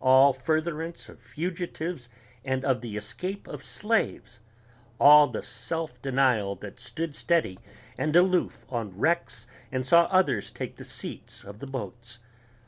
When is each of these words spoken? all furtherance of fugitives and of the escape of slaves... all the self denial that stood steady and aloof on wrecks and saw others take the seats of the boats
all 0.00 0.32
furtherance 0.32 1.08
of 1.08 1.20
fugitives 1.20 2.08
and 2.44 2.64
of 2.64 2.80
the 2.80 2.96
escape 2.96 3.46
of 3.46 3.64
slaves... 3.64 4.40
all 4.98 5.28
the 5.28 5.44
self 5.44 6.02
denial 6.02 6.56
that 6.56 6.80
stood 6.80 7.14
steady 7.14 7.60
and 7.96 8.16
aloof 8.16 8.66
on 8.68 8.98
wrecks 8.98 9.46
and 9.70 9.86
saw 9.86 10.08
others 10.10 10.50
take 10.50 10.74
the 10.74 10.84
seats 10.84 11.44
of 11.44 11.60
the 11.60 11.68
boats 11.68 12.18